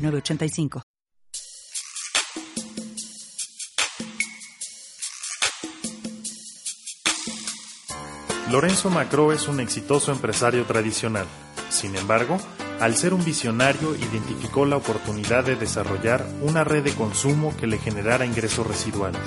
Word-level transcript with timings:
985. 0.00 0.82
Lorenzo 8.50 8.90
Macro 8.90 9.32
es 9.32 9.46
un 9.46 9.60
exitoso 9.60 10.10
empresario 10.10 10.64
tradicional. 10.64 11.26
Sin 11.68 11.94
embargo, 11.94 12.36
al 12.80 12.96
ser 12.96 13.14
un 13.14 13.24
visionario, 13.24 13.94
identificó 13.94 14.66
la 14.66 14.76
oportunidad 14.76 15.44
de 15.44 15.54
desarrollar 15.54 16.26
una 16.40 16.64
red 16.64 16.82
de 16.82 16.92
consumo 16.92 17.56
que 17.56 17.68
le 17.68 17.78
generara 17.78 18.26
ingresos 18.26 18.66
residuales, 18.66 19.20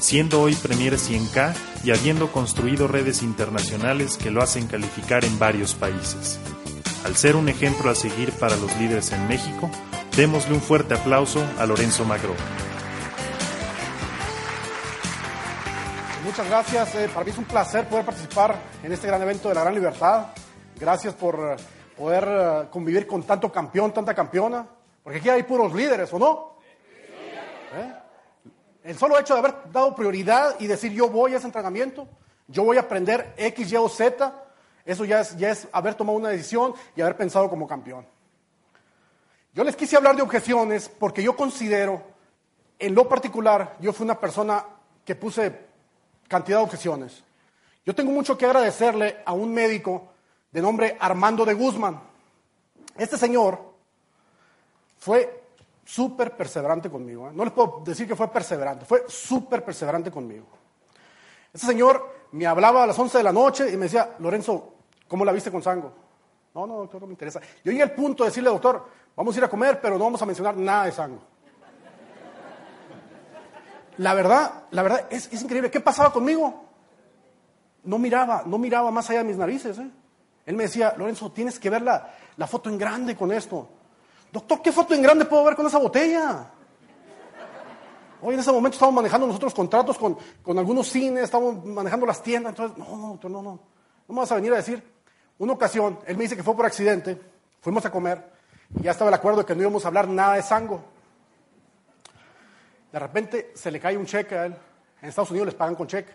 siendo 0.00 0.40
hoy 0.40 0.56
Premier 0.56 0.94
100K 0.94 1.54
y 1.84 1.92
habiendo 1.92 2.32
construido 2.32 2.88
redes 2.88 3.22
internacionales 3.22 4.16
que 4.16 4.32
lo 4.32 4.42
hacen 4.42 4.66
calificar 4.66 5.24
en 5.24 5.38
varios 5.38 5.74
países. 5.74 6.40
Al 7.04 7.14
ser 7.14 7.36
un 7.36 7.48
ejemplo 7.48 7.88
a 7.88 7.94
seguir 7.94 8.32
para 8.32 8.56
los 8.56 8.76
líderes 8.78 9.12
en 9.12 9.28
México, 9.28 9.70
Démosle 10.16 10.54
un 10.54 10.62
fuerte 10.62 10.94
aplauso 10.94 11.46
a 11.58 11.66
Lorenzo 11.66 12.02
Magro. 12.06 12.34
Muchas 16.24 16.48
gracias. 16.48 16.94
Eh, 16.94 17.10
para 17.12 17.22
mí 17.22 17.32
es 17.32 17.36
un 17.36 17.44
placer 17.44 17.86
poder 17.86 18.06
participar 18.06 18.56
en 18.82 18.92
este 18.92 19.08
gran 19.08 19.20
evento 19.20 19.50
de 19.50 19.54
la 19.54 19.60
Gran 19.60 19.74
Libertad. 19.74 20.28
Gracias 20.80 21.12
por 21.12 21.34
eh, 21.34 21.62
poder 21.94 22.24
eh, 22.26 22.68
convivir 22.70 23.06
con 23.06 23.24
tanto 23.24 23.52
campeón, 23.52 23.92
tanta 23.92 24.14
campeona. 24.14 24.66
Porque 25.02 25.18
aquí 25.18 25.28
hay 25.28 25.42
puros 25.42 25.74
líderes, 25.74 26.10
¿o 26.14 26.18
no? 26.18 26.56
El 28.84 28.96
solo 28.96 29.18
hecho 29.18 29.34
de 29.34 29.40
haber 29.40 29.54
dado 29.70 29.94
prioridad 29.94 30.56
y 30.58 30.66
decir 30.66 30.92
yo 30.92 31.10
voy 31.10 31.34
a 31.34 31.36
ese 31.36 31.46
entrenamiento, 31.46 32.08
yo 32.48 32.64
voy 32.64 32.78
a 32.78 32.80
aprender 32.80 33.34
X, 33.36 33.70
Y 33.70 33.76
o 33.76 33.86
Z, 33.86 34.32
eso 34.86 35.04
ya 35.04 35.20
es, 35.20 35.36
ya 35.36 35.50
es 35.50 35.68
haber 35.72 35.94
tomado 35.94 36.16
una 36.16 36.30
decisión 36.30 36.72
y 36.94 37.02
haber 37.02 37.18
pensado 37.18 37.50
como 37.50 37.66
campeón. 37.66 38.06
Yo 39.56 39.64
les 39.64 39.74
quise 39.74 39.96
hablar 39.96 40.14
de 40.14 40.20
objeciones 40.20 40.90
porque 40.90 41.22
yo 41.22 41.34
considero, 41.34 42.02
en 42.78 42.94
lo 42.94 43.08
particular, 43.08 43.74
yo 43.80 43.90
fui 43.94 44.04
una 44.04 44.20
persona 44.20 44.62
que 45.02 45.14
puse 45.14 45.60
cantidad 46.28 46.58
de 46.58 46.64
objeciones. 46.64 47.24
Yo 47.86 47.94
tengo 47.94 48.12
mucho 48.12 48.36
que 48.36 48.44
agradecerle 48.44 49.16
a 49.24 49.32
un 49.32 49.54
médico 49.54 50.08
de 50.52 50.60
nombre 50.60 50.98
Armando 51.00 51.46
de 51.46 51.54
Guzmán. 51.54 51.98
Este 52.98 53.16
señor 53.16 53.58
fue 54.98 55.44
súper 55.86 56.36
perseverante 56.36 56.90
conmigo. 56.90 57.30
¿eh? 57.30 57.32
No 57.32 57.42
les 57.42 57.54
puedo 57.54 57.80
decir 57.82 58.06
que 58.06 58.14
fue 58.14 58.28
perseverante, 58.28 58.84
fue 58.84 59.04
súper 59.08 59.64
perseverante 59.64 60.10
conmigo. 60.10 60.44
Este 61.50 61.66
señor 61.66 62.26
me 62.32 62.46
hablaba 62.46 62.82
a 62.82 62.86
las 62.86 62.98
11 62.98 63.16
de 63.16 63.24
la 63.24 63.32
noche 63.32 63.70
y 63.72 63.76
me 63.78 63.84
decía, 63.84 64.16
Lorenzo, 64.18 64.74
¿cómo 65.08 65.24
la 65.24 65.32
viste 65.32 65.50
con 65.50 65.62
Sango? 65.62 65.94
No, 66.54 66.66
no, 66.66 66.76
doctor, 66.76 67.00
no 67.00 67.06
me 67.06 67.14
interesa. 67.14 67.40
Yo 67.64 67.72
llegué 67.72 67.82
al 67.82 67.92
punto 67.92 68.22
de 68.22 68.30
decirle, 68.30 68.50
doctor, 68.50 69.05
Vamos 69.16 69.34
a 69.34 69.38
ir 69.38 69.44
a 69.44 69.48
comer, 69.48 69.80
pero 69.80 69.96
no 69.96 70.04
vamos 70.04 70.20
a 70.20 70.26
mencionar 70.26 70.56
nada 70.56 70.84
de 70.84 70.92
sangre. 70.92 71.20
La 73.98 74.12
verdad, 74.12 74.64
la 74.70 74.82
verdad 74.82 75.06
es, 75.10 75.32
increíble. 75.32 75.70
¿Qué 75.70 75.80
pasaba 75.80 76.12
conmigo? 76.12 76.66
No 77.84 77.98
miraba, 77.98 78.42
no 78.44 78.58
miraba 78.58 78.90
más 78.90 79.08
allá 79.08 79.20
de 79.20 79.24
mis 79.24 79.38
narices. 79.38 79.78
¿eh? 79.78 79.90
Él 80.44 80.54
me 80.54 80.64
decía, 80.64 80.94
Lorenzo, 80.98 81.32
tienes 81.32 81.58
que 81.58 81.70
ver 81.70 81.80
la, 81.80 82.46
foto 82.46 82.68
en 82.68 82.76
grande 82.76 83.16
con 83.16 83.32
esto. 83.32 83.68
Doctor, 84.30 84.60
¿qué 84.60 84.70
foto 84.70 84.92
en 84.92 85.00
grande 85.00 85.24
puedo 85.24 85.44
ver 85.44 85.56
con 85.56 85.66
esa 85.66 85.78
botella? 85.78 86.50
Hoy 88.20 88.34
en 88.34 88.40
ese 88.40 88.52
momento 88.52 88.74
estamos 88.74 88.94
manejando 88.94 89.26
nosotros 89.26 89.54
contratos 89.54 89.96
con, 89.96 90.18
con 90.42 90.58
algunos 90.58 90.88
cines, 90.88 91.24
estamos 91.24 91.64
manejando 91.64 92.04
las 92.04 92.22
tiendas. 92.22 92.50
Entonces, 92.50 92.76
no, 92.76 92.96
no, 92.96 93.08
doctor, 93.08 93.30
no, 93.30 93.40
no. 93.40 93.60
No 94.08 94.14
me 94.14 94.20
vas 94.20 94.32
a 94.32 94.34
venir 94.34 94.52
a 94.52 94.56
decir. 94.56 94.82
Una 95.38 95.54
ocasión, 95.54 96.00
él 96.06 96.16
me 96.16 96.24
dice 96.24 96.36
que 96.36 96.42
fue 96.42 96.56
por 96.56 96.66
accidente, 96.66 97.20
fuimos 97.60 97.84
a 97.84 97.90
comer, 97.90 98.35
ya 98.70 98.90
estaba 98.90 99.08
el 99.08 99.14
acuerdo 99.14 99.40
de 99.40 99.46
que 99.46 99.54
no 99.54 99.62
íbamos 99.62 99.84
a 99.84 99.88
hablar 99.88 100.08
nada 100.08 100.34
de 100.34 100.42
sango. 100.42 100.84
De 102.92 102.98
repente 102.98 103.52
se 103.54 103.70
le 103.70 103.80
cae 103.80 103.96
un 103.96 104.06
cheque 104.06 104.36
a 104.36 104.46
él. 104.46 104.56
En 105.02 105.08
Estados 105.08 105.30
Unidos 105.30 105.46
les 105.46 105.54
pagan 105.54 105.74
con 105.74 105.86
cheque. 105.86 106.12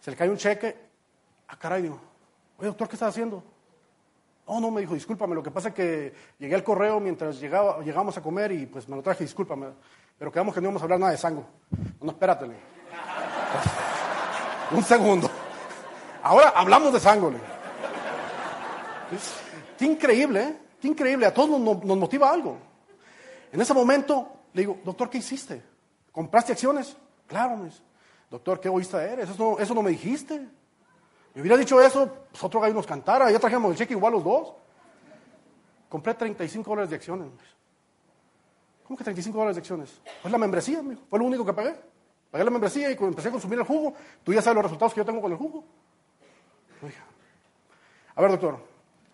Se 0.00 0.10
le 0.10 0.16
cae 0.16 0.28
un 0.28 0.36
cheque. 0.36 0.76
Ah, 1.48 1.56
caray, 1.58 1.82
digo, 1.82 2.00
oye, 2.58 2.68
doctor, 2.68 2.88
¿qué 2.88 2.96
estás 2.96 3.10
haciendo? 3.10 3.42
Oh, 4.46 4.60
no, 4.60 4.70
me 4.70 4.80
dijo, 4.80 4.94
discúlpame, 4.94 5.34
lo 5.34 5.42
que 5.42 5.50
pasa 5.50 5.68
es 5.68 5.74
que 5.74 6.14
llegué 6.38 6.54
al 6.54 6.62
correo 6.62 7.00
mientras 7.00 7.40
llegaba, 7.40 7.80
llegamos 7.80 8.16
a 8.16 8.22
comer 8.22 8.52
y 8.52 8.66
pues 8.66 8.88
me 8.88 8.94
lo 8.94 9.02
traje, 9.02 9.24
discúlpame. 9.24 9.66
Pero 10.18 10.30
quedamos 10.30 10.54
que 10.54 10.60
no 10.60 10.66
íbamos 10.66 10.82
a 10.82 10.84
hablar 10.84 11.00
nada 11.00 11.12
de 11.12 11.18
sango. 11.18 11.44
No, 12.00 12.12
espérate. 12.12 12.46
un 14.70 14.84
segundo. 14.84 15.28
Ahora 16.22 16.50
hablamos 16.50 16.92
de 16.92 17.00
sango. 17.00 17.32
Qué 19.78 19.84
increíble, 19.84 20.42
¿eh? 20.42 20.65
Qué 20.80 20.88
increíble, 20.88 21.26
a 21.26 21.34
todos 21.34 21.60
nos, 21.60 21.98
motiva 21.98 22.30
algo. 22.30 22.58
En 23.52 23.60
ese 23.60 23.72
momento 23.72 24.28
le 24.52 24.62
digo, 24.62 24.78
doctor, 24.84 25.08
¿qué 25.08 25.18
hiciste? 25.18 25.62
¿Compraste 26.12 26.52
acciones? 26.52 26.96
Claro, 27.26 27.56
me 27.56 27.70
doctor, 28.30 28.60
qué 28.60 28.68
egoísta 28.68 29.04
eres, 29.04 29.30
eso 29.30 29.52
no, 29.52 29.58
eso 29.58 29.74
no 29.74 29.82
me 29.82 29.90
dijiste. 29.90 30.46
Me 31.34 31.40
hubiera 31.40 31.56
dicho 31.56 31.80
eso, 31.80 32.10
pues 32.30 32.42
otro 32.42 32.60
gallo 32.60 32.74
nos 32.74 32.86
cantara, 32.86 33.30
ya 33.30 33.38
trajimos 33.38 33.70
el 33.70 33.76
cheque 33.76 33.94
igual 33.94 34.12
los 34.14 34.24
dos. 34.24 34.54
Compré 35.88 36.14
35 36.14 36.68
dólares 36.68 36.90
de 36.90 36.96
acciones. 36.96 37.28
¿Cómo 38.86 38.96
que 38.96 39.04
35 39.04 39.36
dólares 39.36 39.56
de 39.56 39.60
acciones? 39.60 40.00
Pues 40.22 40.32
la 40.32 40.38
membresía, 40.38 40.80
fue 41.08 41.18
lo 41.18 41.24
único 41.24 41.44
que 41.44 41.52
pagué. 41.52 41.76
Pagué 42.30 42.44
la 42.44 42.50
membresía 42.50 42.90
y 42.90 42.96
empecé 42.98 43.28
a 43.28 43.30
consumir 43.30 43.58
el 43.58 43.64
jugo. 43.64 43.94
Tú 44.22 44.32
ya 44.32 44.42
sabes 44.42 44.56
los 44.56 44.64
resultados 44.64 44.94
que 44.94 45.00
yo 45.00 45.04
tengo 45.04 45.20
con 45.20 45.32
el 45.32 45.38
jugo. 45.38 45.64
A 48.14 48.20
ver, 48.22 48.30
doctor, 48.30 48.58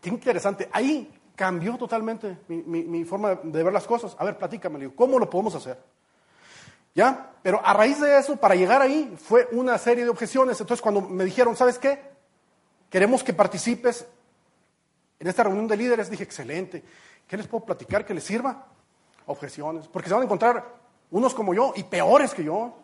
qué 0.00 0.08
interesante. 0.10 0.68
Ahí 0.72 1.12
cambió 1.34 1.76
totalmente 1.76 2.38
mi, 2.48 3.04
forma 3.04 3.34
de 3.42 3.62
ver 3.62 3.72
las 3.72 3.86
cosas. 3.86 4.16
A 4.18 4.24
ver, 4.24 4.36
platícame, 4.36 4.78
digo, 4.78 4.92
¿cómo 4.94 5.18
lo 5.18 5.28
podemos 5.28 5.54
hacer? 5.54 5.78
¿Ya? 6.94 7.30
Pero 7.42 7.60
a 7.64 7.72
raíz 7.72 8.00
de 8.00 8.18
eso, 8.18 8.36
para 8.36 8.54
llegar 8.54 8.82
ahí, 8.82 9.16
fue 9.20 9.48
una 9.52 9.78
serie 9.78 10.04
de 10.04 10.10
objeciones. 10.10 10.60
Entonces, 10.60 10.82
cuando 10.82 11.00
me 11.00 11.24
dijeron, 11.24 11.56
¿sabes 11.56 11.78
qué? 11.78 12.00
Queremos 12.90 13.24
que 13.24 13.32
participes 13.32 14.06
en 15.18 15.26
esta 15.26 15.44
reunión 15.44 15.66
de 15.66 15.76
líderes, 15.76 16.10
dije, 16.10 16.24
excelente. 16.24 16.84
¿Qué 17.26 17.36
les 17.36 17.46
puedo 17.46 17.64
platicar 17.64 18.04
que 18.04 18.12
les 18.12 18.24
sirva? 18.24 18.66
Objeciones. 19.26 19.88
Porque 19.88 20.08
se 20.08 20.14
van 20.14 20.22
a 20.22 20.26
encontrar 20.26 20.64
unos 21.10 21.32
como 21.32 21.54
yo 21.54 21.72
y 21.76 21.84
peores 21.84 22.34
que 22.34 22.44
yo. 22.44 22.76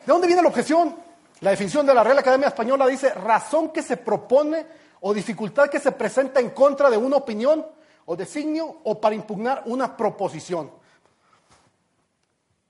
¿De 0.00 0.12
dónde 0.12 0.26
viene 0.26 0.42
la 0.42 0.48
objeción? 0.48 0.96
La 1.42 1.50
definición 1.50 1.84
de 1.84 1.92
la 1.92 2.04
Real 2.04 2.18
Academia 2.18 2.46
Española 2.46 2.86
dice 2.86 3.12
razón 3.14 3.70
que 3.70 3.82
se 3.82 3.96
propone 3.96 4.64
o 5.00 5.12
dificultad 5.12 5.68
que 5.68 5.80
se 5.80 5.90
presenta 5.90 6.38
en 6.38 6.50
contra 6.50 6.88
de 6.88 6.96
una 6.96 7.16
opinión 7.16 7.66
o 8.04 8.14
designio 8.14 8.78
o 8.84 9.00
para 9.00 9.16
impugnar 9.16 9.64
una 9.66 9.96
proposición. 9.96 10.70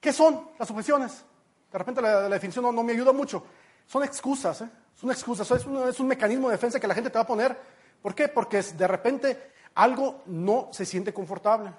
¿Qué 0.00 0.10
son 0.10 0.48
las 0.58 0.70
objeciones? 0.70 1.22
De 1.70 1.78
repente 1.78 2.00
la, 2.00 2.30
definición 2.30 2.74
no, 2.74 2.82
me 2.82 2.94
ayuda 2.94 3.12
mucho. 3.12 3.44
Son 3.86 4.04
excusas, 4.04 4.62
¿eh? 4.62 4.70
son 4.98 5.10
excusas, 5.10 5.50
es 5.50 5.66
un, 6.00 6.06
mecanismo 6.06 6.48
de 6.48 6.54
defensa 6.54 6.80
que 6.80 6.86
la 6.86 6.94
gente 6.94 7.10
te 7.10 7.18
va 7.18 7.24
a 7.24 7.26
poner. 7.26 7.54
¿Por 8.00 8.14
qué? 8.14 8.28
Porque 8.28 8.62
de 8.62 8.88
repente 8.88 9.52
algo 9.74 10.22
no 10.24 10.70
se 10.72 10.86
siente 10.86 11.12
confortable. 11.12 11.70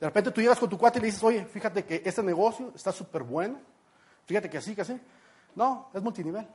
De 0.00 0.06
repente 0.06 0.30
tú 0.30 0.40
llegas 0.40 0.58
con 0.58 0.70
tu 0.70 0.78
cuate 0.78 1.00
y 1.00 1.02
le 1.02 1.06
dices, 1.08 1.22
oye, 1.22 1.44
fíjate 1.44 1.84
que 1.84 2.00
este 2.02 2.22
negocio 2.22 2.72
está 2.74 2.92
súper 2.92 3.24
bueno, 3.24 3.58
fíjate 4.24 4.48
que 4.48 4.56
así, 4.56 4.74
que 4.74 4.80
así. 4.80 4.98
No, 5.54 5.90
es 5.92 6.02
multinivel. 6.02 6.46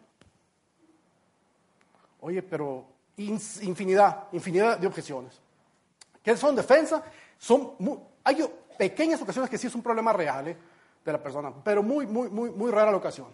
Oye, 2.22 2.42
pero 2.42 2.86
infinidad, 3.18 4.28
infinidad 4.32 4.78
de 4.78 4.88
objeciones. 4.88 5.40
¿Qué 6.22 6.36
son 6.36 6.56
defensa? 6.56 7.04
Son 7.38 7.76
hay 8.24 8.44
pequeñas 8.78 9.22
ocasiones 9.22 9.50
que 9.50 9.58
sí 9.58 9.68
es 9.68 9.76
un 9.76 9.84
problema 9.84 10.12
real 10.12 10.48
¿eh? 10.48 10.58
de 11.04 11.12
la 11.12 11.22
persona, 11.22 11.54
pero 11.64 11.84
muy, 11.84 12.08
muy, 12.08 12.30
muy, 12.30 12.50
muy 12.50 12.72
rara 12.72 12.92
la 12.92 12.98
ocasión. 12.98 13.28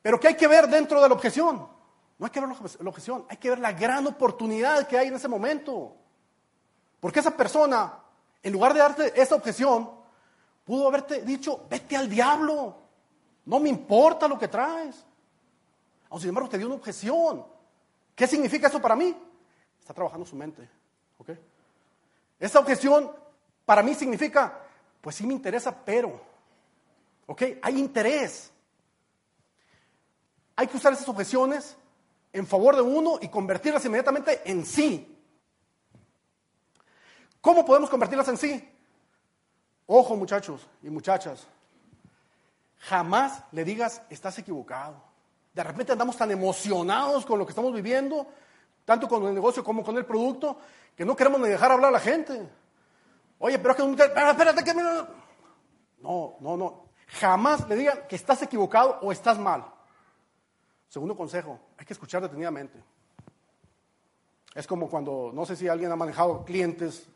Pero 0.00 0.18
¿qué 0.18 0.28
hay 0.28 0.36
que 0.36 0.46
ver 0.46 0.68
dentro 0.68 1.00
de 1.00 1.08
la 1.08 1.14
objeción? 1.14 1.66
No 2.18 2.26
hay 2.26 2.30
que 2.30 2.40
ver 2.40 2.48
la 2.48 2.88
objeción, 2.88 3.26
hay 3.28 3.36
que 3.36 3.50
ver 3.50 3.58
la 3.58 3.72
gran 3.72 4.06
oportunidad 4.06 4.86
que 4.86 4.96
hay 4.96 5.08
en 5.08 5.14
ese 5.14 5.26
momento. 5.26 5.96
Porque 7.00 7.18
esa 7.18 7.36
persona, 7.36 7.98
en 8.42 8.52
lugar 8.52 8.74
de 8.74 8.78
darte 8.78 9.20
esa 9.20 9.34
objeción, 9.34 9.90
pudo 10.64 10.86
haberte 10.86 11.22
dicho, 11.22 11.66
vete 11.68 11.96
al 11.96 12.08
diablo. 12.08 12.81
No 13.44 13.58
me 13.58 13.68
importa 13.68 14.28
lo 14.28 14.38
que 14.38 14.48
traes. 14.48 15.04
O 16.08 16.18
sin 16.18 16.28
embargo, 16.28 16.48
te 16.48 16.58
dio 16.58 16.66
una 16.66 16.76
objeción. 16.76 17.44
¿Qué 18.14 18.26
significa 18.26 18.68
eso 18.68 18.80
para 18.80 18.94
mí? 18.94 19.16
Está 19.80 19.94
trabajando 19.94 20.26
su 20.26 20.36
mente. 20.36 20.68
¿Ok? 21.18 21.30
Esta 22.38 22.58
objeción 22.58 23.10
para 23.64 23.82
mí 23.82 23.94
significa, 23.94 24.60
pues 25.00 25.16
sí 25.16 25.26
me 25.26 25.32
interesa, 25.32 25.74
pero, 25.84 26.20
¿ok? 27.26 27.42
Hay 27.62 27.78
interés. 27.78 28.52
Hay 30.56 30.66
que 30.66 30.76
usar 30.76 30.92
esas 30.92 31.08
objeciones 31.08 31.76
en 32.32 32.46
favor 32.46 32.76
de 32.76 32.82
uno 32.82 33.18
y 33.20 33.28
convertirlas 33.28 33.84
inmediatamente 33.84 34.42
en 34.44 34.64
sí. 34.64 35.08
¿Cómo 37.40 37.64
podemos 37.64 37.90
convertirlas 37.90 38.28
en 38.28 38.36
sí? 38.36 38.68
Ojo 39.86 40.16
muchachos 40.16 40.66
y 40.82 40.90
muchachas, 40.90 41.46
jamás 42.82 43.44
le 43.52 43.64
digas 43.64 44.02
estás 44.10 44.38
equivocado. 44.38 45.02
De 45.54 45.62
repente 45.62 45.92
andamos 45.92 46.16
tan 46.16 46.30
emocionados 46.30 47.26
con 47.26 47.38
lo 47.38 47.46
que 47.46 47.50
estamos 47.50 47.72
viviendo, 47.72 48.26
tanto 48.84 49.08
con 49.08 49.24
el 49.26 49.34
negocio 49.34 49.62
como 49.62 49.84
con 49.84 49.96
el 49.96 50.04
producto, 50.04 50.58
que 50.96 51.04
no 51.04 51.14
queremos 51.14 51.40
ni 51.40 51.48
dejar 51.48 51.72
hablar 51.72 51.90
a 51.90 51.92
la 51.92 52.00
gente. 52.00 52.48
Oye, 53.38 53.58
pero 53.58 53.72
es 53.72 53.96
que... 53.96 54.04
Espérate, 54.04 54.64
que... 54.64 54.74
No, 54.74 56.36
no, 56.40 56.56
no. 56.56 56.84
Jamás 57.20 57.68
le 57.68 57.76
digan 57.76 58.00
que 58.08 58.16
estás 58.16 58.42
equivocado 58.42 58.98
o 59.02 59.12
estás 59.12 59.38
mal. 59.38 59.64
Segundo 60.88 61.16
consejo, 61.16 61.60
hay 61.78 61.84
que 61.84 61.92
escuchar 61.92 62.22
detenidamente. 62.22 62.82
Es 64.54 64.66
como 64.66 64.88
cuando, 64.88 65.30
no 65.32 65.46
sé 65.46 65.56
si 65.56 65.68
alguien 65.68 65.92
ha 65.92 65.96
manejado 65.96 66.44
clientes 66.44 67.06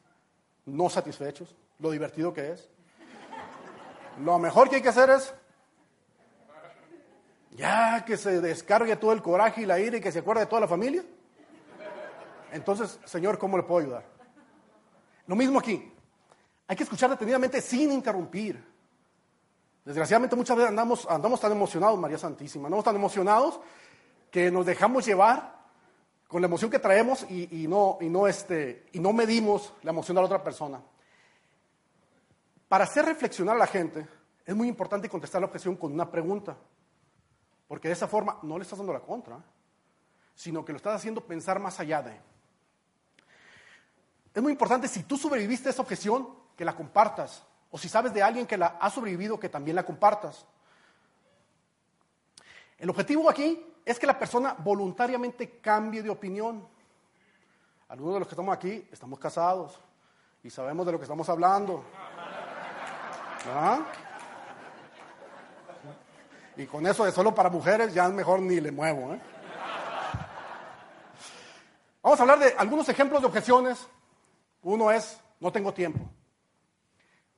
no 0.66 0.88
satisfechos, 0.88 1.54
lo 1.78 1.90
divertido 1.90 2.32
que 2.32 2.52
es. 2.52 2.68
Lo 4.20 4.38
mejor 4.38 4.68
que 4.68 4.76
hay 4.76 4.82
que 4.82 4.88
hacer 4.88 5.10
es 5.10 5.34
ya 7.56 8.04
que 8.04 8.16
se 8.16 8.40
descargue 8.40 8.96
todo 8.96 9.12
el 9.12 9.22
coraje 9.22 9.62
y 9.62 9.66
la 9.66 9.80
ira 9.80 9.96
y 9.96 10.00
que 10.00 10.12
se 10.12 10.20
acuerde 10.20 10.40
de 10.42 10.46
toda 10.46 10.60
la 10.60 10.68
familia. 10.68 11.02
Entonces, 12.52 13.00
Señor, 13.04 13.38
¿cómo 13.38 13.56
le 13.56 13.62
puedo 13.62 13.80
ayudar? 13.80 14.04
Lo 15.26 15.34
mismo 15.34 15.58
aquí. 15.58 15.92
Hay 16.68 16.76
que 16.76 16.82
escuchar 16.82 17.10
detenidamente 17.10 17.60
sin 17.60 17.90
interrumpir. 17.92 18.62
Desgraciadamente 19.84 20.36
muchas 20.36 20.56
veces 20.56 20.70
andamos, 20.70 21.06
andamos 21.08 21.40
tan 21.40 21.52
emocionados, 21.52 21.98
María 21.98 22.18
Santísima, 22.18 22.66
andamos 22.66 22.84
tan 22.84 22.96
emocionados 22.96 23.60
que 24.30 24.50
nos 24.50 24.66
dejamos 24.66 25.06
llevar 25.06 25.56
con 26.26 26.42
la 26.42 26.48
emoción 26.48 26.70
que 26.70 26.80
traemos 26.80 27.24
y, 27.30 27.66
no, 27.68 27.98
y, 28.00 28.08
no, 28.08 28.26
este, 28.26 28.86
y 28.92 28.98
no 28.98 29.12
medimos 29.12 29.72
la 29.82 29.92
emoción 29.92 30.16
de 30.16 30.22
la 30.22 30.26
otra 30.26 30.42
persona. 30.42 30.80
Para 32.68 32.84
hacer 32.84 33.04
reflexionar 33.04 33.54
a 33.54 33.60
la 33.60 33.66
gente, 33.68 34.06
es 34.44 34.54
muy 34.56 34.66
importante 34.66 35.08
contestar 35.08 35.40
la 35.40 35.46
objeción 35.46 35.76
con 35.76 35.92
una 35.92 36.10
pregunta, 36.10 36.56
porque 37.68 37.88
de 37.88 37.94
esa 37.94 38.08
forma 38.08 38.38
no 38.42 38.58
le 38.58 38.62
estás 38.62 38.78
dando 38.78 38.92
la 38.92 39.00
contra, 39.00 39.38
sino 40.34 40.64
que 40.64 40.72
lo 40.72 40.76
estás 40.76 40.96
haciendo 40.96 41.20
pensar 41.20 41.58
más 41.58 41.80
allá 41.80 42.02
de. 42.02 42.20
Es 44.34 44.42
muy 44.42 44.52
importante, 44.52 44.86
si 44.86 45.04
tú 45.04 45.16
sobreviviste 45.16 45.68
a 45.68 45.72
esa 45.72 45.82
objeción, 45.82 46.28
que 46.56 46.64
la 46.64 46.74
compartas, 46.74 47.42
o 47.70 47.78
si 47.78 47.88
sabes 47.88 48.12
de 48.12 48.22
alguien 48.22 48.46
que 48.46 48.56
la 48.56 48.78
ha 48.80 48.90
sobrevivido, 48.90 49.40
que 49.40 49.48
también 49.48 49.74
la 49.74 49.84
compartas. 49.84 50.46
El 52.78 52.90
objetivo 52.90 53.28
aquí 53.30 53.64
es 53.84 53.98
que 53.98 54.06
la 54.06 54.18
persona 54.18 54.54
voluntariamente 54.58 55.58
cambie 55.60 56.02
de 56.02 56.10
opinión. 56.10 56.66
Algunos 57.88 58.14
de 58.14 58.20
los 58.20 58.28
que 58.28 58.34
estamos 58.34 58.54
aquí 58.54 58.86
estamos 58.90 59.18
casados 59.18 59.80
y 60.42 60.50
sabemos 60.50 60.84
de 60.86 60.92
lo 60.92 60.98
que 60.98 61.04
estamos 61.04 61.28
hablando. 61.28 61.84
¿Ah? 63.48 63.86
Y 66.56 66.66
con 66.66 66.86
eso 66.86 67.04
de 67.04 67.12
solo 67.12 67.34
para 67.34 67.50
mujeres 67.50 67.92
ya 67.92 68.08
mejor 68.08 68.40
ni 68.40 68.60
le 68.60 68.72
muevo. 68.72 69.14
¿eh? 69.14 69.20
Vamos 72.02 72.18
a 72.18 72.22
hablar 72.22 72.38
de 72.38 72.54
algunos 72.56 72.88
ejemplos 72.88 73.20
de 73.20 73.26
objeciones. 73.26 73.86
Uno 74.62 74.90
es, 74.90 75.20
no 75.40 75.52
tengo 75.52 75.72
tiempo. 75.74 76.00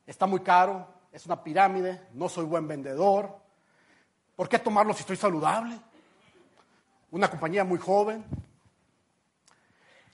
Está 0.06 0.26
muy 0.26 0.40
caro, 0.40 0.86
es 1.12 1.26
una 1.26 1.42
pirámide, 1.42 2.08
no 2.14 2.28
soy 2.28 2.44
buen 2.44 2.66
vendedor. 2.68 3.36
¿Por 4.36 4.48
qué 4.48 4.58
tomarlo 4.58 4.94
si 4.94 5.00
estoy 5.00 5.16
saludable? 5.16 5.78
Una 7.10 7.28
compañía 7.28 7.64
muy 7.64 7.78
joven. 7.78 8.24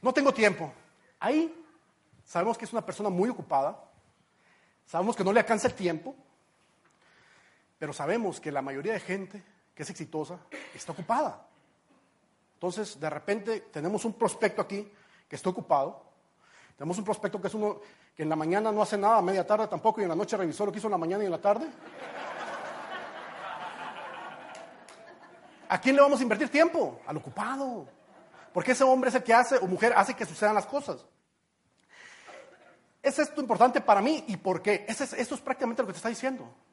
No 0.01 0.13
tengo 0.13 0.33
tiempo. 0.33 0.73
Ahí 1.21 1.55
sabemos 2.25 2.57
que 2.57 2.65
es 2.65 2.73
una 2.73 2.85
persona 2.85 3.11
muy 3.11 3.29
ocupada, 3.29 3.85
Sabemos 4.87 5.17
que 5.17 5.25
no 5.25 5.33
le 5.33 5.41
alcanza 5.41 5.69
el 5.69 5.75
tiempo, 5.75 6.15
pero 7.85 7.93
sabemos 7.93 8.41
que 8.41 8.51
la 8.51 8.63
mayoría 8.63 8.95
de 8.95 9.01
gente 9.01 9.43
que 9.75 9.83
es 9.83 9.91
exitosa 9.91 10.39
está 10.75 10.93
ocupada. 10.93 11.47
Entonces, 12.55 12.99
de 12.99 13.11
repente 13.11 13.61
tenemos 13.71 14.07
un 14.07 14.15
prospecto 14.15 14.63
aquí 14.63 14.91
que 15.29 15.37
está 15.37 15.51
ocupado. 15.51 16.03
Tenemos 16.79 16.97
un 16.97 17.05
prospecto 17.05 17.39
que 17.43 17.49
es 17.49 17.53
uno 17.53 17.83
que 18.17 18.23
en 18.23 18.31
la 18.31 18.37
mañana 18.37 18.73
no 18.73 18.81
hace 18.81 18.97
nada, 18.97 19.19
a 19.19 19.21
media 19.21 19.47
tarde 19.47 19.69
tampoco, 19.69 20.01
y 20.01 20.05
en 20.05 20.09
la 20.09 20.15
noche 20.15 20.35
revisó 20.35 20.65
lo 20.65 20.73
que 20.73 20.79
hizo 20.79 20.87
en 20.87 20.93
la 20.93 20.97
mañana 20.97 21.25
y 21.25 21.27
en 21.27 21.33
la 21.33 21.43
tarde. 21.43 21.69
¿A 25.69 25.79
quién 25.79 25.95
le 25.95 26.01
vamos 26.01 26.21
a 26.21 26.23
invertir 26.23 26.49
tiempo? 26.49 27.03
Al 27.07 27.19
ocupado. 27.19 27.87
Porque 28.55 28.73
ese 28.73 28.85
hombre 28.85 29.11
es 29.11 29.15
el 29.17 29.23
que 29.23 29.35
hace, 29.35 29.59
o 29.59 29.67
mujer 29.67 29.93
hace 29.95 30.15
que 30.15 30.25
sucedan 30.25 30.55
las 30.55 30.65
cosas. 30.65 31.05
¿Es 33.03 33.19
esto 33.19 33.43
importante 33.43 33.83
para 33.83 34.01
mí 34.01 34.25
y 34.29 34.39
por 34.39 34.63
qué? 34.63 34.87
esto 34.89 35.35
es 35.35 35.41
prácticamente 35.43 35.83
lo 35.83 35.89
que 35.89 35.93
te 35.93 35.99
está 35.99 36.09
diciendo. 36.09 36.64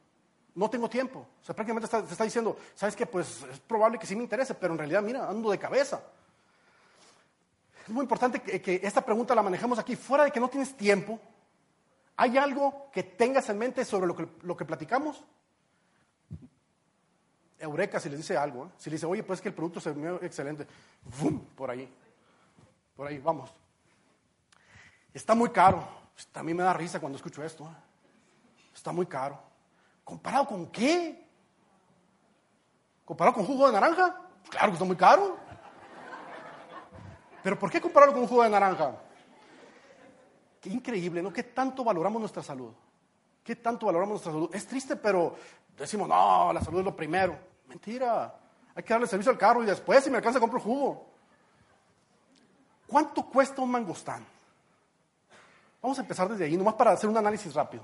No 0.55 0.69
tengo 0.69 0.89
tiempo. 0.89 1.19
O 1.41 1.45
sea, 1.45 1.55
prácticamente 1.55 1.87
te 1.87 2.11
está 2.11 2.23
diciendo, 2.23 2.57
¿sabes 2.75 2.95
qué? 2.95 3.05
Pues 3.05 3.43
es 3.51 3.59
probable 3.59 3.97
que 3.97 4.05
sí 4.05 4.15
me 4.15 4.23
interese, 4.23 4.53
pero 4.53 4.73
en 4.73 4.79
realidad, 4.79 5.01
mira, 5.01 5.29
ando 5.29 5.49
de 5.49 5.57
cabeza. 5.57 6.01
Es 7.83 7.89
muy 7.89 8.03
importante 8.03 8.41
que, 8.41 8.81
esta 8.83 9.01
pregunta 9.01 9.33
la 9.33 9.41
manejemos 9.41 9.79
aquí. 9.79 9.95
Fuera 9.95 10.25
de 10.25 10.31
que 10.31 10.39
no 10.39 10.49
tienes 10.49 10.75
tiempo, 10.75 11.19
¿hay 12.17 12.37
algo 12.37 12.89
que 12.91 13.03
tengas 13.03 13.49
en 13.49 13.57
mente 13.57 13.85
sobre 13.85 14.07
lo 14.07 14.15
que, 14.15 14.27
lo 14.41 14.57
que 14.57 14.65
platicamos? 14.65 15.23
Eureka, 17.57 17.99
si 17.99 18.09
le 18.09 18.17
dice 18.17 18.35
algo. 18.35 18.65
¿eh? 18.65 18.69
Si 18.77 18.89
le 18.89 18.95
dice, 18.95 19.05
oye, 19.05 19.23
pues 19.23 19.39
que 19.39 19.49
el 19.49 19.55
producto 19.55 19.79
se 19.79 19.91
ve 19.91 20.19
excelente. 20.21 20.67
¡Bum! 21.19 21.39
Por 21.55 21.71
ahí. 21.71 21.87
Por 22.95 23.07
ahí, 23.07 23.19
vamos. 23.19 23.51
Está 25.13 25.33
muy 25.33 25.49
caro. 25.49 25.87
Pues, 26.13 26.27
a 26.33 26.43
mí 26.43 26.53
me 26.53 26.63
da 26.63 26.73
risa 26.73 26.99
cuando 26.99 27.15
escucho 27.15 27.43
esto. 27.43 27.63
¿eh? 27.63 27.75
Está 28.75 28.91
muy 28.91 29.05
caro. 29.05 29.50
¿Comparado 30.03 30.47
con 30.47 30.67
qué? 30.67 31.27
¿Comparado 33.05 33.35
con 33.35 33.45
jugo 33.45 33.67
de 33.67 33.73
naranja? 33.73 34.21
Claro 34.49 34.67
que 34.67 34.73
está 34.73 34.85
muy 34.85 34.95
caro. 34.95 35.37
¿Pero 37.43 37.57
por 37.57 37.71
qué 37.71 37.81
compararlo 37.81 38.13
con 38.13 38.23
un 38.23 38.29
jugo 38.29 38.43
de 38.43 38.49
naranja? 38.49 38.95
Qué 40.59 40.69
increíble, 40.69 41.21
¿no? 41.21 41.33
¿Qué 41.33 41.43
tanto 41.43 41.83
valoramos 41.83 42.19
nuestra 42.19 42.43
salud? 42.43 42.71
¿Qué 43.43 43.55
tanto 43.55 43.87
valoramos 43.87 44.13
nuestra 44.13 44.31
salud? 44.31 44.49
Es 44.53 44.67
triste, 44.67 44.95
pero 44.95 45.35
decimos, 45.75 46.07
no, 46.07 46.53
la 46.53 46.61
salud 46.61 46.79
es 46.79 46.85
lo 46.85 46.95
primero. 46.95 47.37
Mentira. 47.67 48.35
Hay 48.75 48.83
que 48.83 48.93
darle 48.93 49.07
servicio 49.07 49.31
al 49.31 49.37
carro 49.37 49.63
y 49.63 49.65
después, 49.65 50.03
si 50.03 50.09
me 50.09 50.17
alcanza, 50.17 50.39
compro 50.39 50.59
jugo. 50.59 51.07
¿Cuánto 52.87 53.25
cuesta 53.25 53.61
un 53.61 53.71
mangostán? 53.71 54.25
Vamos 55.81 55.97
a 55.97 56.01
empezar 56.01 56.29
desde 56.29 56.45
ahí, 56.45 56.55
nomás 56.55 56.75
para 56.75 56.91
hacer 56.91 57.09
un 57.09 57.17
análisis 57.17 57.53
rápido. 57.53 57.83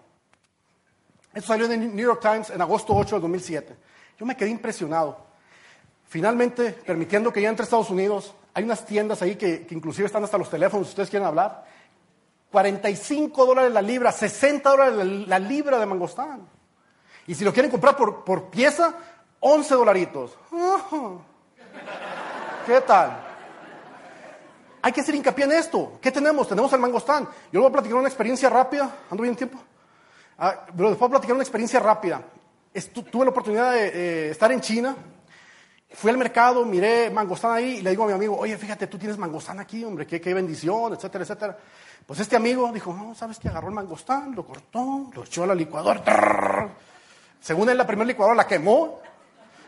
Esto 1.37 1.49
salió 1.49 1.67
en 1.67 1.83
el 1.83 1.95
New 1.95 2.03
York 2.03 2.19
Times 2.19 2.49
en 2.49 2.59
agosto 2.59 2.95
8 2.95 3.17
de 3.17 3.21
2007. 3.21 3.75
Yo 4.17 4.25
me 4.25 4.35
quedé 4.35 4.49
impresionado. 4.49 5.19
Finalmente, 6.07 6.71
permitiendo 6.71 7.31
que 7.31 7.43
ya 7.43 7.49
entre 7.49 7.63
Estados 7.63 7.91
Unidos, 7.91 8.33
hay 8.55 8.63
unas 8.63 8.83
tiendas 8.87 9.21
ahí 9.21 9.35
que, 9.35 9.67
inclusive 9.69 10.07
están 10.07 10.23
hasta 10.23 10.39
los 10.39 10.49
teléfonos, 10.49 10.87
si 10.87 10.93
ustedes 10.93 11.11
quieren 11.11 11.27
hablar. 11.27 11.63
45 12.51 13.45
dólares 13.45 13.71
la 13.71 13.83
libra, 13.83 14.11
60 14.11 14.67
dólares 14.67 15.27
la, 15.27 15.37
libra 15.37 15.77
de 15.77 15.85
mangostán. 15.85 16.41
Y 17.27 17.35
si 17.35 17.45
lo 17.45 17.53
quieren 17.53 17.69
comprar 17.69 17.95
por, 17.95 18.23
por 18.23 18.49
pieza, 18.49 18.95
11 19.39 19.75
dolaritos. 19.75 20.35
¿Qué 22.65 22.81
tal? 22.81 23.25
hay 24.81 24.91
que 24.91 25.01
hacer 25.01 25.13
hincapié 25.13 25.45
en 25.45 25.51
esto. 25.51 25.99
¿Qué 26.01 26.11
tenemos? 26.11 26.47
Tenemos 26.47 26.73
el 26.73 26.79
mangostán. 26.79 27.25
Yo 27.25 27.59
les 27.59 27.61
voy 27.61 27.69
a 27.69 27.73
platicar 27.73 27.99
una 27.99 28.07
experiencia 28.07 28.49
rápida. 28.49 28.89
¿Ando 29.11 29.21
bien 29.21 29.35
tiempo? 29.35 29.59
Ah, 30.37 30.65
pero 30.75 30.89
les 30.89 30.99
voy 30.99 31.07
a 31.07 31.11
platicar 31.11 31.33
una 31.33 31.43
experiencia 31.43 31.79
rápida. 31.79 32.21
tuve 33.11 33.25
la 33.25 33.31
oportunidad 33.31 33.71
de 33.71 34.29
estar 34.29 34.51
en 34.51 34.61
China. 34.61 34.95
Fui 35.89 36.11
al 36.11 36.17
mercado, 36.17 36.65
miré 36.65 37.09
mangostán 37.09 37.53
ahí 37.53 37.77
y 37.77 37.81
le 37.81 37.91
digo 37.91 38.03
a 38.03 38.07
mi 38.07 38.13
amigo, 38.13 38.37
oye, 38.37 38.57
fíjate, 38.57 38.87
tú 38.87 38.97
tienes 38.97 39.17
mangostán 39.17 39.59
aquí, 39.59 39.83
hombre, 39.85 40.05
qué, 40.05 40.19
qué 40.19 40.33
bendición, 40.33 40.93
etcétera, 40.93 41.23
etcétera. 41.23 41.57
Pues 42.05 42.19
este 42.19 42.35
amigo 42.35 42.69
dijo, 42.73 42.93
no, 42.93 43.15
¿sabes 43.15 43.39
qué? 43.39 43.47
Agarró 43.47 43.69
el 43.69 43.73
mangostán, 43.73 44.35
lo 44.35 44.45
cortó, 44.45 45.09
lo 45.13 45.23
echó 45.23 45.43
a 45.43 45.47
la 45.47 45.55
licuadora. 45.55 46.69
Según 47.39 47.69
él, 47.69 47.77
la 47.77 47.87
primera 47.87 48.07
licuadora 48.07 48.35
la 48.35 48.45
quemó, 48.47 48.99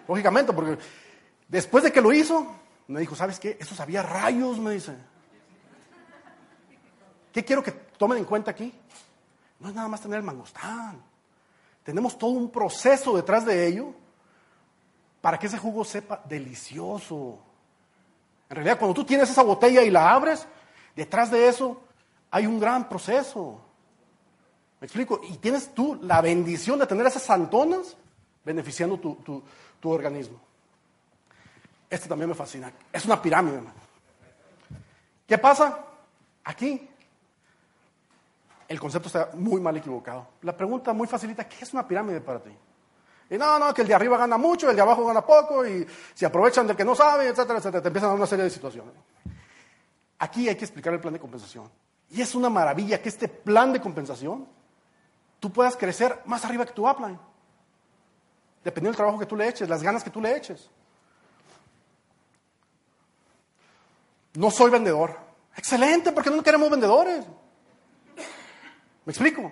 lógicamente, 0.07 0.51
porque 0.51 0.77
después 1.47 1.85
de 1.85 1.91
que 1.91 2.01
lo 2.01 2.11
hizo, 2.11 2.45
me 2.87 2.99
dijo, 2.99 3.15
¿sabes 3.15 3.39
qué? 3.39 3.57
Eso 3.59 3.73
sabía 3.73 4.03
rayos, 4.03 4.59
me 4.59 4.71
dice. 4.71 4.93
¿Qué 7.31 7.45
quiero 7.45 7.63
que 7.63 7.71
tomen 7.71 8.17
en 8.17 8.25
cuenta 8.25 8.51
aquí? 8.51 8.73
No 9.59 9.69
es 9.69 9.75
nada 9.75 9.87
más 9.87 10.01
tener 10.01 10.17
el 10.17 10.23
mangostán. 10.23 11.01
Tenemos 11.83 12.17
todo 12.17 12.31
un 12.31 12.49
proceso 12.49 13.15
detrás 13.15 13.45
de 13.45 13.67
ello 13.67 13.93
para 15.21 15.37
que 15.37 15.47
ese 15.47 15.57
jugo 15.57 15.83
sepa 15.83 16.21
delicioso. 16.27 17.39
En 18.49 18.55
realidad, 18.55 18.79
cuando 18.79 18.95
tú 18.95 19.05
tienes 19.05 19.29
esa 19.29 19.43
botella 19.43 19.81
y 19.81 19.89
la 19.89 20.11
abres, 20.11 20.47
detrás 20.95 21.29
de 21.29 21.47
eso 21.47 21.81
hay 22.31 22.45
un 22.45 22.59
gran 22.59 22.87
proceso. 22.87 23.59
¿Me 24.79 24.85
explico? 24.85 25.19
Y 25.23 25.37
tienes 25.37 25.73
tú 25.73 25.99
la 26.01 26.21
bendición 26.21 26.79
de 26.79 26.87
tener 26.87 27.05
esas 27.05 27.23
santonas 27.23 27.97
beneficiando 28.45 28.97
tu, 28.97 29.15
tu, 29.15 29.43
tu 29.79 29.89
organismo. 29.89 30.39
Este 31.89 32.07
también 32.07 32.29
me 32.29 32.35
fascina. 32.35 32.71
Es 32.93 33.05
una 33.05 33.21
pirámide. 33.21 33.61
¿Qué 35.27 35.37
pasa? 35.37 35.85
Aquí 36.43 36.89
el 38.69 38.79
concepto 38.79 39.07
está 39.07 39.31
muy 39.33 39.59
mal 39.59 39.75
equivocado. 39.75 40.27
La 40.43 40.55
pregunta 40.55 40.93
muy 40.93 41.07
facilita, 41.07 41.49
¿qué 41.49 41.63
es 41.63 41.73
una 41.73 41.87
pirámide 41.87 42.21
para 42.21 42.39
ti? 42.39 42.55
Y 43.31 43.37
no, 43.37 43.57
no, 43.57 43.73
que 43.73 43.81
el 43.81 43.87
de 43.87 43.95
arriba 43.95 44.15
gana 44.15 44.37
mucho, 44.37 44.69
el 44.69 44.75
de 44.75 44.81
abajo 44.81 45.05
gana 45.05 45.25
poco, 45.25 45.65
y 45.65 45.85
se 46.13 46.25
aprovechan 46.25 46.67
del 46.67 46.77
que 46.77 46.85
no 46.85 46.93
sabe, 46.93 47.27
etcétera, 47.27 47.57
etcétera. 47.57 47.81
Te 47.81 47.87
empiezan 47.87 48.09
a 48.09 48.11
dar 48.11 48.17
una 48.17 48.27
serie 48.27 48.45
de 48.45 48.51
situaciones. 48.51 48.93
Aquí 50.19 50.47
hay 50.47 50.55
que 50.55 50.65
explicar 50.65 50.93
el 50.93 50.99
plan 50.99 51.13
de 51.13 51.19
compensación. 51.19 51.69
Y 52.11 52.21
es 52.21 52.35
una 52.35 52.49
maravilla 52.49 53.01
que 53.01 53.09
este 53.09 53.27
plan 53.27 53.73
de 53.73 53.81
compensación 53.81 54.47
tú 55.39 55.51
puedas 55.51 55.75
crecer 55.75 56.21
más 56.25 56.45
arriba 56.45 56.65
que 56.65 56.73
tu 56.73 56.87
upline. 56.87 57.19
Dependiendo 58.63 58.91
del 58.91 58.97
trabajo 58.97 59.17
que 59.17 59.25
tú 59.25 59.35
le 59.35 59.47
eches, 59.47 59.67
las 59.67 59.81
ganas 59.81 60.03
que 60.03 60.11
tú 60.11 60.21
le 60.21 60.35
eches. 60.35 60.69
No 64.35 64.51
soy 64.51 64.69
vendedor. 64.69 65.17
Excelente, 65.55 66.11
porque 66.11 66.29
no 66.29 66.43
queremos 66.43 66.69
vendedores. 66.69 67.25
¿Me 69.09 69.11
explico? 69.11 69.51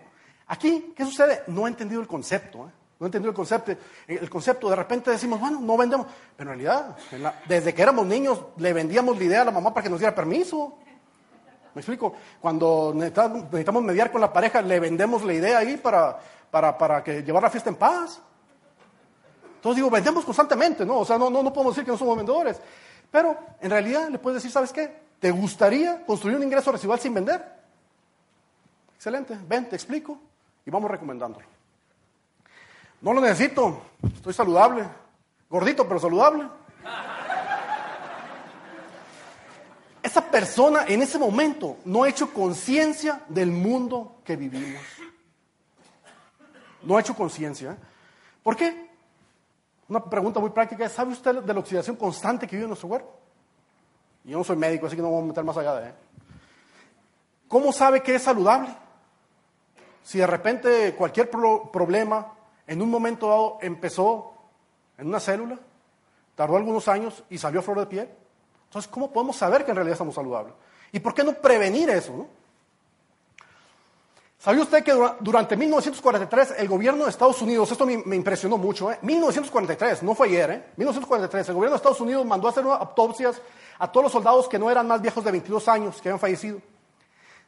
Aquí, 0.50 0.94
¿qué 0.96 1.04
sucede? 1.04 1.42
No 1.48 1.66
he 1.66 1.70
entendido 1.72 2.00
el 2.00 2.06
concepto. 2.08 2.68
¿eh? 2.68 2.72
No 3.00 3.08
he 3.08 3.08
entendido 3.08 3.32
el 3.32 3.36
concepto. 3.36 3.76
El 4.08 4.30
concepto, 4.30 4.70
de 4.70 4.76
repente 4.76 5.10
decimos, 5.10 5.40
bueno, 5.40 5.60
no 5.60 5.76
vendemos. 5.76 6.06
Pero 6.38 6.52
en 6.52 6.60
realidad, 6.60 6.96
desde 7.48 7.74
que 7.74 7.82
éramos 7.82 8.06
niños, 8.06 8.40
le 8.58 8.72
vendíamos 8.72 9.18
la 9.18 9.24
idea 9.24 9.42
a 9.42 9.46
la 9.46 9.50
mamá 9.50 9.74
para 9.74 9.84
que 9.84 9.90
nos 9.90 9.98
diera 9.98 10.14
permiso. 10.14 10.78
¿Me 11.74 11.82
explico? 11.82 12.14
Cuando 12.40 12.94
necesitamos, 12.94 13.82
mediar 13.82 14.12
con 14.12 14.22
la 14.22 14.32
pareja, 14.32 14.62
le 14.62 14.80
vendemos 14.80 15.24
la 15.24 15.34
idea 15.34 15.58
ahí 15.58 15.78
para, 15.78 16.20
para, 16.52 16.78
para 16.78 17.04
que 17.04 17.24
llevar 17.24 17.42
la 17.42 17.50
fiesta 17.50 17.72
en 17.72 17.78
paz. 17.78 18.22
Entonces 19.56 19.78
digo, 19.78 19.90
vendemos 19.90 20.24
constantemente, 20.24 20.86
¿no? 20.86 21.00
O 21.00 21.06
sea, 21.06 21.18
no, 21.18 21.32
no, 21.32 21.42
no 21.42 21.52
podemos 21.52 21.74
decir 21.74 21.84
que 21.84 21.92
no 21.94 21.98
somos 21.98 22.16
vendedores. 22.16 22.62
Pero 23.10 23.36
en 23.60 23.72
realidad 23.72 24.08
le 24.10 24.20
puedes 24.20 24.36
decir, 24.36 24.52
¿sabes 24.52 24.72
qué? 24.72 25.08
¿Te 25.20 25.32
gustaría 25.32 26.06
construir 26.06 26.38
un 26.38 26.44
ingreso 26.44 26.72
residual 26.72 27.00
sin 27.00 27.16
vender? 27.16 27.57
Excelente, 28.98 29.38
ven, 29.48 29.70
te 29.70 29.76
explico 29.76 30.18
y 30.66 30.72
vamos 30.72 30.90
recomendándolo. 30.90 31.46
No 33.00 33.14
lo 33.14 33.22
necesito, 33.22 33.80
estoy 34.16 34.34
saludable, 34.34 34.90
gordito 35.48 35.88
pero 35.88 36.00
saludable. 36.00 36.50
Esa 40.02 40.32
persona 40.32 40.86
en 40.88 41.04
ese 41.04 41.20
momento 41.20 41.78
no 41.86 42.04
ha 42.04 42.10
hecho 42.10 42.34
conciencia 42.34 43.22
del 43.30 43.52
mundo 43.52 44.16
que 44.26 44.36
vivimos. 44.36 44.82
No 46.82 46.98
ha 46.98 47.02
hecho 47.02 47.14
conciencia. 47.14 47.78
¿Por 48.42 48.56
qué? 48.56 48.90
Una 49.90 50.04
pregunta 50.04 50.40
muy 50.40 50.50
práctica 50.50 50.90
¿sabe 50.90 51.14
usted 51.14 51.36
de 51.44 51.54
la 51.54 51.60
oxidación 51.60 51.96
constante 51.98 52.48
que 52.48 52.56
vive 52.56 52.64
en 52.64 52.70
nuestro 52.70 52.90
cuerpo? 52.90 53.14
Yo 54.24 54.40
no 54.40 54.44
soy 54.44 54.58
médico, 54.58 54.88
así 54.88 54.96
que 54.96 55.04
no 55.04 55.10
voy 55.10 55.22
a 55.22 55.28
meter 55.28 55.44
más 55.44 55.56
allá 55.56 55.76
de 55.76 55.90
él. 55.90 55.94
¿Cómo 57.48 57.72
sabe 57.72 58.02
que 58.02 58.16
es 58.16 58.24
saludable? 58.24 58.87
Si 60.08 60.20
de 60.20 60.26
repente 60.26 60.96
cualquier 60.96 61.30
problema 61.30 62.34
en 62.66 62.82
un 62.82 62.90
momento 62.90 63.28
dado 63.28 63.58
empezó 63.60 64.36
en 64.98 65.08
una 65.08 65.20
célula, 65.20 65.60
tardó 66.34 66.56
algunos 66.56 66.88
años 66.88 67.26
y 67.30 67.38
salió 67.38 67.60
a 67.60 67.64
flor 67.64 67.80
de 67.80 67.88
piel, 67.88 68.10
entonces 68.64 68.90
¿cómo 68.90 69.12
podemos 69.12 69.36
saber 69.36 69.66
que 69.66 69.72
en 69.72 69.76
realidad 69.76 69.96
estamos 69.96 70.16
saludables? 70.16 70.54
¿Y 70.94 71.02
por 71.02 71.14
qué 71.14 71.26
no 71.26 71.34
prevenir 71.34 71.90
eso? 71.90 72.14
No? 72.14 72.28
¿Sabía 74.40 74.64
usted 74.64 74.82
que 74.82 74.94
durante 75.20 75.58
1943 75.58 76.56
el 76.58 76.70
gobierno 76.70 77.04
de 77.04 77.10
Estados 77.10 77.42
Unidos, 77.42 77.70
esto 77.70 77.86
me, 77.86 78.16
impresionó 78.16 78.58
mucho, 78.58 78.90
¿eh? 78.90 79.00
1943, 79.02 80.04
no 80.04 80.16
fue 80.16 80.28
ayer, 80.28 80.52
¿eh? 80.52 80.64
1943, 80.78 81.50
el 81.50 81.56
gobierno 81.56 81.74
de 81.74 81.80
Estados 81.80 82.00
Unidos 82.00 82.26
mandó 82.26 82.48
a 82.48 82.52
hacer 82.52 82.64
autopsias 82.64 83.42
a 83.78 83.92
todos 83.92 84.06
los 84.06 84.14
soldados 84.14 84.48
que 84.48 84.58
no 84.58 84.72
eran 84.72 84.88
más 84.88 85.02
viejos 85.02 85.22
de 85.26 85.32
22 85.32 85.68
años, 85.68 86.02
que 86.02 86.08
habían 86.08 86.22
fallecido. 86.22 86.62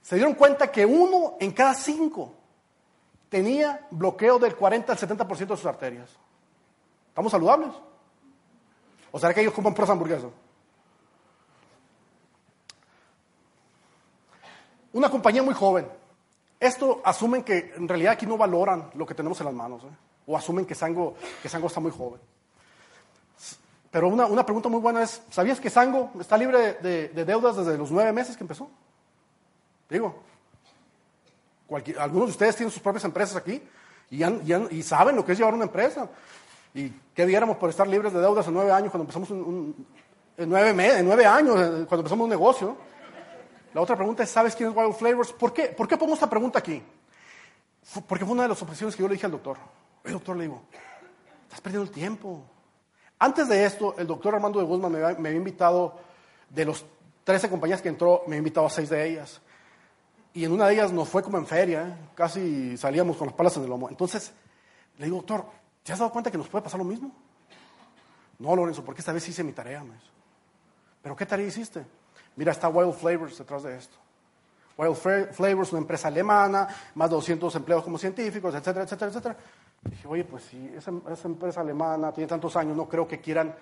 Se 0.01 0.15
dieron 0.15 0.33
cuenta 0.33 0.69
que 0.69 0.85
uno 0.85 1.37
en 1.39 1.53
cada 1.53 1.73
cinco 1.73 2.38
tenía 3.29 3.87
bloqueo 3.91 4.39
del 4.39 4.55
40 4.55 4.91
al 4.91 4.97
70% 4.97 5.47
de 5.47 5.57
sus 5.57 5.65
arterias. 5.65 6.09
¿Estamos 7.09 7.31
saludables? 7.31 7.71
¿O 9.11 9.19
será 9.19 9.33
que 9.33 9.41
ellos 9.41 9.53
comen 9.53 9.73
pros 9.73 9.89
hamburguesas? 9.89 10.31
Una 14.93 15.09
compañía 15.09 15.43
muy 15.43 15.53
joven. 15.53 15.87
Esto 16.59 17.01
asumen 17.05 17.43
que 17.43 17.73
en 17.75 17.87
realidad 17.87 18.13
aquí 18.13 18.25
no 18.25 18.37
valoran 18.37 18.89
lo 18.95 19.05
que 19.05 19.13
tenemos 19.13 19.39
en 19.39 19.45
las 19.45 19.55
manos. 19.55 19.83
¿eh? 19.83 19.95
O 20.25 20.35
asumen 20.35 20.65
que 20.65 20.75
Sango, 20.75 21.15
que 21.41 21.47
está 21.47 21.79
muy 21.79 21.91
joven. 21.91 22.19
Pero 23.91 24.07
una, 24.07 24.25
una, 24.25 24.45
pregunta 24.45 24.69
muy 24.69 24.79
buena 24.79 25.01
es, 25.01 25.21
¿sabías 25.31 25.59
que 25.59 25.69
Sango 25.69 26.11
está 26.19 26.37
libre 26.37 26.73
de 26.73 27.25
deudas 27.25 27.55
desde 27.55 27.77
los 27.77 27.89
nueve 27.89 28.11
meses 28.11 28.37
que 28.37 28.43
empezó? 28.43 28.69
Digo, 29.89 30.21
algunos 31.99 32.27
de 32.27 32.31
ustedes 32.31 32.55
tienen 32.55 32.71
sus 32.71 32.81
propias 32.81 33.03
empresas 33.05 33.35
aquí 33.35 33.61
y, 34.09 34.23
y, 34.23 34.83
saben 34.83 35.15
lo 35.15 35.23
que 35.23 35.33
es 35.33 35.37
llevar 35.37 35.53
una 35.53 35.65
empresa. 35.65 36.09
¿Y 36.73 36.89
qué 37.13 37.25
diéramos 37.25 37.57
por 37.57 37.69
estar 37.69 37.87
libres 37.87 38.13
de 38.13 38.19
deudas 38.19 38.47
en 38.47 38.53
nueve 38.53 38.71
años 38.71 38.91
cuando 38.91 39.03
empezamos 39.03 39.29
un, 39.29 39.87
en, 40.37 40.49
nueve 40.49 40.69
en 40.99 41.05
nueve 41.05 41.25
años, 41.25 41.55
eh, 41.55 41.85
cuando 41.87 41.97
empezamos 41.97 42.23
un 42.23 42.29
negocio? 42.29 42.77
La 43.73 43.81
otra 43.81 43.95
pregunta 43.95 44.23
es, 44.23 44.29
¿sabes 44.29 44.55
quién 44.55 44.69
es 44.69 44.75
Wild 44.75 44.95
Flavors? 44.95 45.31
¿Por 45.33 45.53
qué, 45.53 45.67
¿Por 45.67 45.87
qué 45.87 45.97
pongo 45.97 46.13
esta 46.13 46.29
pregunta 46.29 46.59
aquí? 46.59 46.81
Porque 48.07 48.25
fue 48.25 48.33
una 48.33 48.43
de 48.43 48.49
las 48.49 48.61
objeciones 48.61 48.95
que 48.95 49.01
yo 49.01 49.07
le 49.07 49.13
dije 49.13 49.25
al 49.25 49.31
doctor. 49.31 49.57
El 50.03 50.13
doctor 50.13 50.35
le 50.37 50.43
digo, 50.43 50.61
estás 51.43 51.61
perdiendo 51.61 51.87
el 51.87 51.93
tiempo. 51.93 52.43
Antes 53.19 53.47
de 53.47 53.65
esto, 53.65 53.95
el 53.97 54.07
doctor 54.07 54.35
Armando 54.35 54.59
de 54.59 54.65
Guzmán 54.65 54.91
me, 54.91 55.03
había 55.03 55.31
invitado, 55.31 55.99
de 56.49 56.65
los 56.65 56.85
13 57.23 57.49
compañías 57.49 57.81
que 57.81 57.89
entró, 57.89 58.21
me 58.21 58.35
había 58.35 58.37
invitado 58.39 58.65
a 58.65 58.69
seis 58.69 58.89
de 58.89 59.07
ellas. 59.07 59.41
Y 60.39 60.45
en 60.45 60.53
una 60.53 60.67
de 60.67 60.73
ellas 60.75 60.93
nos 60.93 61.09
fue 61.09 61.21
como 61.21 61.37
en 61.37 61.45
feria, 61.45 61.97
casi 62.15 62.77
salíamos 62.77 63.17
con 63.17 63.27
las 63.27 63.35
palas 63.35 63.57
en 63.57 63.63
el 63.63 63.69
lomo. 63.69 63.89
Entonces, 63.89 64.31
le 64.97 65.03
digo, 65.03 65.17
doctor, 65.17 65.43
¿te 65.83 65.91
has 65.91 65.99
dado 65.99 66.13
cuenta 66.13 66.31
que 66.31 66.37
nos 66.37 66.47
puede 66.47 66.63
pasar 66.63 66.77
lo 66.77 66.85
mismo? 66.85 67.11
No, 68.37 68.55
Lorenzo, 68.55 68.81
porque 68.85 69.01
esta 69.01 69.11
vez 69.11 69.27
hice 69.27 69.43
mi 69.43 69.51
tarea. 69.51 69.83
¿Pero 71.01 71.13
qué 71.13 71.25
tarea 71.25 71.45
hiciste? 71.45 71.85
Mira, 72.37 72.53
está 72.53 72.69
Wild 72.69 72.93
Flavors 72.93 73.37
detrás 73.37 73.63
de 73.63 73.75
esto. 73.75 73.97
Wild 74.77 74.95
Flavors, 75.33 75.73
una 75.73 75.81
empresa 75.81 76.07
alemana, 76.07 76.69
más 76.95 77.09
de 77.09 77.17
200 77.17 77.53
empleados 77.55 77.83
como 77.83 77.97
científicos, 77.97 78.55
etcétera, 78.55 78.85
etcétera, 78.85 79.11
etcétera. 79.11 79.37
dije, 79.81 80.07
oye, 80.07 80.23
pues 80.23 80.43
si 80.43 80.73
esa, 80.73 80.91
empresa 81.27 81.59
alemana 81.59 82.13
tiene 82.13 82.29
tantos 82.29 82.55
años, 82.55 82.77
no 82.77 82.87
creo 82.87 83.05
que 83.05 83.19
quieran 83.19 83.53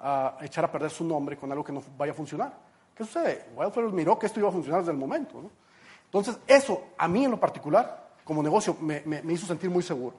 ah, 0.00 0.36
echar 0.42 0.66
a 0.66 0.70
perder 0.70 0.90
su 0.90 1.02
nombre 1.02 1.38
con 1.38 1.50
algo 1.50 1.64
que 1.64 1.72
no 1.72 1.82
vaya 1.96 2.12
a 2.12 2.14
funcionar. 2.14 2.52
¿Qué 2.94 3.04
sucede? 3.04 3.46
Wild 3.56 3.72
Flavors 3.72 3.94
miró 3.94 4.18
que 4.18 4.26
esto 4.26 4.38
iba 4.38 4.50
a 4.50 4.52
funcionar 4.52 4.82
desde 4.82 4.92
el 4.92 4.98
momento. 4.98 5.40
¿no? 5.40 5.65
Entonces, 6.06 6.38
eso 6.46 6.88
a 6.96 7.08
mí 7.08 7.24
en 7.24 7.30
lo 7.30 7.40
particular, 7.40 8.10
como 8.24 8.42
negocio, 8.42 8.76
me, 8.80 9.02
hizo 9.28 9.46
sentir 9.46 9.70
muy 9.70 9.82
seguro. 9.82 10.16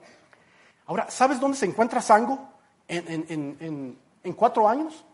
Ahora, 0.86 1.10
¿sabes 1.10 1.40
dónde 1.40 1.56
se 1.56 1.66
encuentra 1.66 2.00
Sango 2.00 2.48
en, 2.86 3.98
cuatro 4.36 4.68
años? 4.68 5.04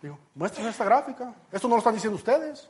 Digo, 0.00 0.18
muéstrenme 0.34 0.70
esta 0.70 0.84
gráfica. 0.84 1.34
Esto 1.50 1.68
no 1.68 1.74
lo 1.74 1.78
están 1.78 1.94
diciendo 1.94 2.16
ustedes. 2.16 2.68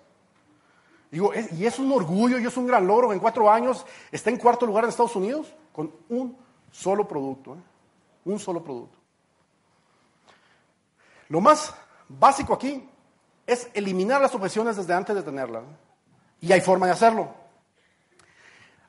Digo, 1.11 1.33
y 1.53 1.65
es 1.65 1.79
un 1.79 1.91
orgullo 1.93 2.39
y 2.39 2.47
es 2.47 2.57
un 2.57 2.67
gran 2.67 2.87
logro. 2.87 3.13
En 3.13 3.19
cuatro 3.19 3.51
años 3.51 3.85
está 4.11 4.31
en 4.31 4.39
cuarto 4.39 4.67
lugar 4.67 4.85
en 4.85 4.91
Estados 4.91 5.17
Unidos 5.17 5.55
con 5.73 5.93
un 6.09 6.37
solo 6.71 7.07
producto. 7.07 7.55
¿eh? 7.55 7.63
Un 8.25 8.39
solo 8.39 8.63
producto. 8.63 8.99
Lo 11.29 11.41
más 11.41 11.75
básico 12.09 12.55
aquí 12.55 12.89
es 13.49 13.71
eliminar 13.73 14.21
las 14.21 14.35
objeciones 14.35 14.77
desde 14.77 14.93
antes 14.93 15.17
de 15.17 15.23
tenerlas. 15.23 15.65
Y 16.41 16.53
hay 16.53 16.61
forma 16.61 16.85
de 16.85 16.93
hacerlo. 16.93 17.35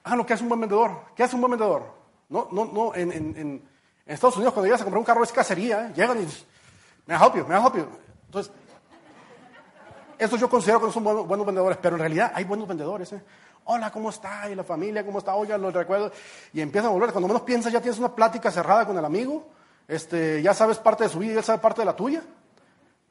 Ah, 0.03 0.17
lo 0.17 0.25
que 0.25 0.33
hace 0.33 0.43
un 0.43 0.49
buen 0.49 0.59
vendedor. 0.59 1.05
¿Qué 1.15 1.23
hace 1.23 1.35
un 1.35 1.41
buen 1.41 1.51
vendedor? 1.51 1.93
No, 2.27 2.49
no, 2.51 2.65
no. 2.65 2.93
En, 2.93 3.67
Estados 4.05 4.35
Unidos, 4.35 4.53
cuando 4.53 4.65
llegas 4.65 4.81
a 4.81 4.83
comprar 4.83 4.99
un 4.99 5.05
carro, 5.05 5.23
es 5.23 5.31
cacería. 5.31 5.87
¿eh? 5.87 5.93
Llegan 5.95 6.21
y 6.21 6.27
me 7.05 7.15
help 7.15 7.35
you, 7.35 7.45
me 7.47 7.55
help 7.55 7.75
you. 7.75 7.87
Entonces, 8.25 8.51
eso 10.17 10.35
yo 10.35 10.49
considero 10.49 10.79
que 10.81 10.87
no 10.87 10.91
son 10.91 11.03
buenos, 11.03 11.45
vendedores, 11.45 11.77
pero 11.81 11.95
en 11.95 12.01
realidad 12.01 12.33
hay 12.35 12.43
buenos 12.43 12.67
vendedores. 12.67 13.13
¿eh? 13.13 13.23
Hola, 13.63 13.91
¿cómo 13.91 14.09
está? 14.09 14.49
¿Y 14.49 14.55
la 14.55 14.65
familia 14.65 15.05
cómo 15.05 15.19
está? 15.19 15.35
Oye, 15.35 15.57
los 15.57 15.73
recuerdo. 15.73 16.11
Y 16.51 16.59
empiezan 16.59 16.89
a 16.89 16.93
volver. 16.93 17.11
Cuando 17.11 17.29
menos 17.29 17.43
piensas, 17.43 17.71
ya 17.71 17.79
tienes 17.79 17.99
una 17.99 18.13
plática 18.13 18.51
cerrada 18.51 18.85
con 18.85 18.97
el 18.97 19.05
amigo. 19.05 19.47
Este, 19.87 20.41
ya 20.41 20.53
sabes 20.53 20.79
parte 20.79 21.05
de 21.05 21.09
su 21.09 21.19
vida 21.19 21.33
y 21.33 21.37
él 21.37 21.59
parte 21.61 21.81
de 21.81 21.85
la 21.85 21.95
tuya. 21.95 22.21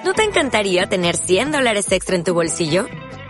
¿No 0.03 0.13
te 0.13 0.23
encantaría 0.23 0.87
tener 0.87 1.15
100 1.15 1.51
dólares 1.51 1.91
extra 1.91 2.15
en 2.15 2.23
tu 2.23 2.33
bolsillo? 2.33 2.85